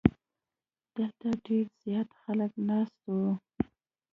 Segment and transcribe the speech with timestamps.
[0.95, 3.31] دلته ډیر زیات خلک ناست وو.